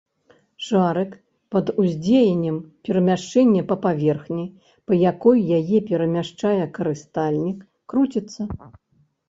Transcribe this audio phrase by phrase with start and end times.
[0.67, 1.11] Шарык
[1.55, 2.57] пад уздзеяннем
[2.89, 4.45] перамяшчэння па паверхні,
[4.89, 7.59] па якой яе перамяшчае карыстальнік,
[7.95, 8.53] круціцца.